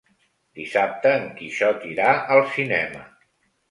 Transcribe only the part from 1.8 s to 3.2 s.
irà al cinema.